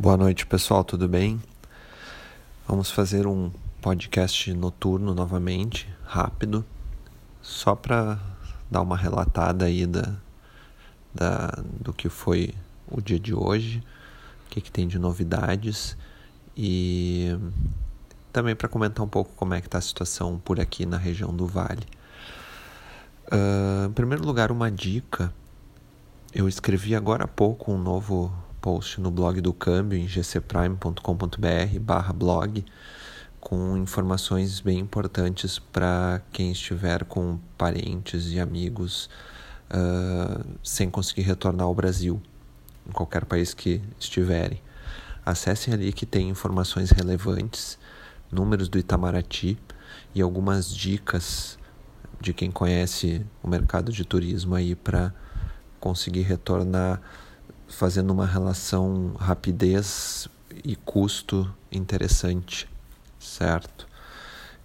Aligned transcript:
Boa 0.00 0.16
noite, 0.16 0.46
pessoal, 0.46 0.82
tudo 0.82 1.06
bem? 1.06 1.38
Vamos 2.66 2.90
fazer 2.90 3.26
um 3.26 3.50
podcast 3.82 4.50
noturno 4.54 5.14
novamente, 5.14 5.86
rápido, 6.02 6.64
só 7.42 7.74
para 7.74 8.18
dar 8.70 8.80
uma 8.80 8.96
relatada 8.96 9.66
aí 9.66 9.84
da, 9.84 10.14
da, 11.14 11.48
do 11.78 11.92
que 11.92 12.08
foi 12.08 12.54
o 12.90 13.02
dia 13.02 13.20
de 13.20 13.34
hoje, 13.34 13.84
o 14.46 14.48
que, 14.48 14.62
que 14.62 14.72
tem 14.72 14.88
de 14.88 14.98
novidades 14.98 15.98
e 16.56 17.36
também 18.32 18.56
para 18.56 18.70
comentar 18.70 19.04
um 19.04 19.08
pouco 19.08 19.34
como 19.36 19.52
é 19.52 19.60
que 19.60 19.66
está 19.66 19.76
a 19.76 19.82
situação 19.82 20.38
por 20.42 20.58
aqui 20.58 20.86
na 20.86 20.96
região 20.96 21.30
do 21.30 21.46
Vale. 21.46 21.86
Uh, 23.26 23.90
em 23.90 23.92
primeiro 23.92 24.24
lugar, 24.24 24.50
uma 24.50 24.70
dica. 24.70 25.30
Eu 26.34 26.48
escrevi 26.48 26.94
agora 26.94 27.24
há 27.24 27.28
pouco 27.28 27.70
um 27.70 27.76
novo 27.78 28.32
post 28.60 29.00
no 29.00 29.10
blog 29.10 29.40
do 29.40 29.52
Câmbio 29.52 29.98
em 29.98 30.06
gcprime.com.br 30.06 31.78
barra 31.80 32.12
blog 32.12 32.64
com 33.40 33.76
informações 33.76 34.60
bem 34.60 34.78
importantes 34.78 35.58
para 35.58 36.20
quem 36.30 36.52
estiver 36.52 37.04
com 37.04 37.38
parentes 37.56 38.30
e 38.30 38.38
amigos 38.38 39.08
uh, 39.70 40.44
sem 40.62 40.90
conseguir 40.90 41.22
retornar 41.22 41.66
ao 41.66 41.74
Brasil, 41.74 42.20
em 42.86 42.92
qualquer 42.92 43.24
país 43.24 43.54
que 43.54 43.80
estiverem. 43.98 44.60
Acessem 45.24 45.72
ali 45.72 45.92
que 45.92 46.04
tem 46.04 46.28
informações 46.28 46.90
relevantes, 46.90 47.78
números 48.30 48.68
do 48.68 48.78
Itamaraty 48.78 49.58
e 50.14 50.20
algumas 50.20 50.72
dicas 50.74 51.58
de 52.20 52.34
quem 52.34 52.50
conhece 52.50 53.24
o 53.42 53.48
mercado 53.48 53.90
de 53.90 54.04
turismo 54.04 54.54
aí 54.54 54.74
para 54.74 55.14
conseguir 55.80 56.22
retornar 56.22 57.00
fazendo 57.70 58.10
uma 58.10 58.26
relação 58.26 59.14
rapidez 59.18 60.28
e 60.64 60.76
custo 60.76 61.50
interessante, 61.70 62.68
certo? 63.18 63.86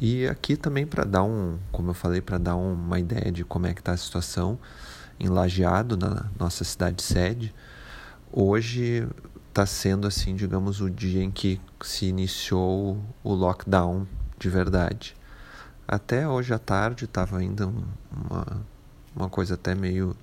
E 0.00 0.26
aqui 0.26 0.56
também 0.56 0.86
para 0.86 1.04
dar 1.04 1.22
um, 1.22 1.58
como 1.70 1.90
eu 1.90 1.94
falei, 1.94 2.20
para 2.20 2.38
dar 2.38 2.56
uma 2.56 2.98
ideia 2.98 3.30
de 3.30 3.44
como 3.44 3.66
é 3.66 3.74
que 3.74 3.80
está 3.80 3.92
a 3.92 3.96
situação 3.96 4.58
em 5.18 5.28
Lajeado, 5.28 5.96
na 5.96 6.26
nossa 6.38 6.64
cidade 6.64 7.02
sede. 7.02 7.54
Hoje 8.30 9.08
está 9.48 9.64
sendo 9.64 10.06
assim, 10.06 10.34
digamos, 10.34 10.80
o 10.80 10.90
dia 10.90 11.22
em 11.22 11.30
que 11.30 11.60
se 11.80 12.06
iniciou 12.06 13.02
o 13.22 13.32
lockdown 13.32 14.06
de 14.38 14.50
verdade. 14.50 15.16
Até 15.88 16.28
hoje 16.28 16.52
à 16.52 16.58
tarde 16.58 17.06
estava 17.06 17.38
ainda 17.38 17.66
uma, 17.66 18.66
uma 19.14 19.30
coisa 19.30 19.54
até 19.54 19.74
meio 19.74 20.14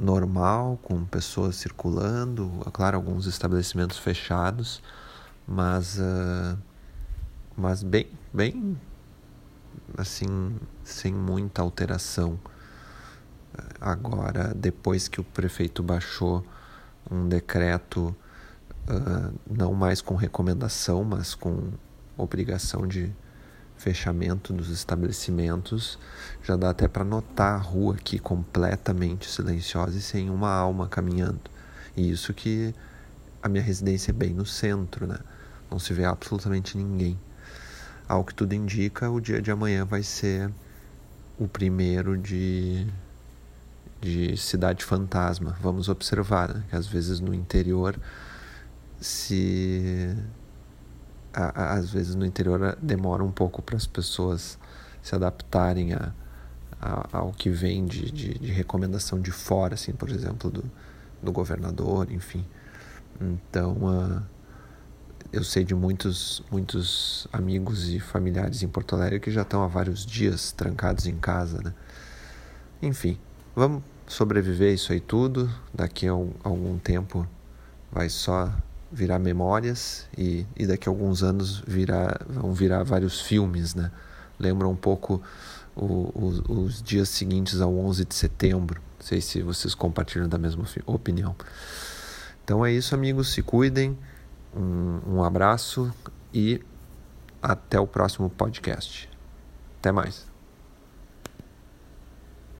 normal, 0.00 0.78
com 0.82 1.04
pessoas 1.04 1.56
circulando, 1.56 2.50
claro, 2.72 2.96
alguns 2.96 3.26
estabelecimentos 3.26 3.98
fechados, 3.98 4.82
mas, 5.46 5.98
uh, 5.98 6.58
mas 7.56 7.82
bem, 7.82 8.08
bem 8.32 8.78
assim, 9.96 10.58
sem 10.82 11.12
muita 11.12 11.62
alteração. 11.62 12.38
Agora, 13.80 14.54
depois 14.54 15.08
que 15.08 15.20
o 15.20 15.24
prefeito 15.24 15.82
baixou 15.82 16.44
um 17.10 17.28
decreto, 17.28 18.14
uh, 18.88 19.38
não 19.50 19.74
mais 19.74 20.00
com 20.00 20.14
recomendação, 20.14 21.04
mas 21.04 21.34
com 21.34 21.72
obrigação 22.16 22.86
de 22.86 23.12
fechamento 23.80 24.52
dos 24.52 24.68
estabelecimentos, 24.68 25.98
já 26.44 26.54
dá 26.54 26.68
até 26.68 26.86
para 26.86 27.02
notar 27.02 27.54
a 27.54 27.56
rua 27.56 27.94
aqui 27.94 28.18
completamente 28.18 29.26
silenciosa 29.26 29.96
e 29.96 30.02
sem 30.02 30.28
uma 30.28 30.52
alma 30.52 30.86
caminhando. 30.86 31.40
E 31.96 32.10
isso 32.10 32.34
que 32.34 32.74
a 33.42 33.48
minha 33.48 33.62
residência 33.62 34.10
é 34.10 34.12
bem 34.12 34.34
no 34.34 34.44
centro, 34.44 35.06
né? 35.06 35.18
Não 35.70 35.78
se 35.78 35.94
vê 35.94 36.04
absolutamente 36.04 36.76
ninguém. 36.76 37.18
Ao 38.06 38.22
que 38.22 38.34
tudo 38.34 38.52
indica, 38.52 39.08
o 39.08 39.18
dia 39.18 39.40
de 39.40 39.50
amanhã 39.50 39.86
vai 39.86 40.02
ser 40.02 40.50
o 41.38 41.48
primeiro 41.48 42.18
de, 42.18 42.86
de 43.98 44.36
cidade 44.36 44.84
fantasma. 44.84 45.56
Vamos 45.62 45.88
observar, 45.88 46.52
né? 46.52 46.64
que 46.68 46.76
às 46.76 46.86
vezes 46.86 47.18
no 47.18 47.32
interior 47.32 47.98
se 49.00 50.14
a, 51.32 51.74
às 51.74 51.90
vezes 51.90 52.14
no 52.14 52.24
interior 52.24 52.76
demora 52.80 53.22
um 53.22 53.30
pouco 53.30 53.62
para 53.62 53.76
as 53.76 53.86
pessoas 53.86 54.58
se 55.02 55.14
adaptarem 55.14 55.92
a, 55.94 56.12
a, 56.80 57.18
ao 57.18 57.32
que 57.32 57.50
vem 57.50 57.86
de, 57.86 58.10
de, 58.10 58.38
de, 58.38 58.52
recomendação 58.52 59.20
de 59.20 59.30
fora, 59.30 59.74
assim, 59.74 59.92
por 59.92 60.10
exemplo, 60.10 60.50
do, 60.50 60.64
do 61.22 61.32
governador, 61.32 62.10
enfim. 62.10 62.44
Então, 63.20 63.72
uh, 63.72 64.22
eu 65.32 65.44
sei 65.44 65.64
de 65.64 65.74
muitos, 65.74 66.42
muitos 66.50 67.28
amigos 67.32 67.88
e 67.88 68.00
familiares 68.00 68.62
em 68.62 68.68
Porto 68.68 68.96
Alegre 68.96 69.20
que 69.20 69.30
já 69.30 69.42
estão 69.42 69.62
há 69.62 69.66
vários 69.66 70.04
dias 70.04 70.52
trancados 70.52 71.06
em 71.06 71.16
casa, 71.16 71.60
né? 71.62 71.74
Enfim, 72.82 73.18
vamos 73.54 73.82
sobreviver 74.06 74.72
isso 74.74 74.92
aí 74.92 75.00
tudo. 75.00 75.50
Daqui 75.72 76.08
a, 76.08 76.12
a 76.12 76.48
algum 76.48 76.78
tempo 76.78 77.26
vai 77.92 78.08
só 78.08 78.52
virar 78.90 79.18
memórias 79.18 80.06
e, 80.16 80.46
e 80.56 80.66
daqui 80.66 80.88
a 80.88 80.92
alguns 80.92 81.22
anos 81.22 81.62
virar, 81.66 82.24
vão 82.28 82.52
virar 82.52 82.82
vários 82.82 83.20
filmes, 83.20 83.74
né? 83.74 83.90
Lembra 84.38 84.66
um 84.66 84.76
pouco 84.76 85.22
o, 85.76 85.84
o, 85.84 86.64
os 86.64 86.82
dias 86.82 87.08
seguintes 87.08 87.60
ao 87.60 87.76
11 87.76 88.04
de 88.04 88.14
setembro. 88.14 88.80
Não 88.98 89.06
sei 89.06 89.20
se 89.20 89.42
vocês 89.42 89.74
compartilham 89.74 90.28
da 90.28 90.38
mesma 90.38 90.64
opinião. 90.86 91.34
Então 92.44 92.64
é 92.64 92.72
isso, 92.72 92.94
amigos. 92.94 93.32
Se 93.32 93.42
cuidem. 93.42 93.96
Um, 94.54 95.00
um 95.06 95.24
abraço 95.24 95.92
e 96.34 96.60
até 97.40 97.78
o 97.78 97.86
próximo 97.86 98.28
podcast. 98.28 99.08
Até 99.78 99.92
mais. 99.92 100.29